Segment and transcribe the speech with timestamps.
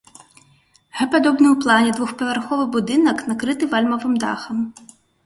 [0.99, 4.57] Г-падобны ў плане двухпавярховы будынак накрыты вальмавым дахам.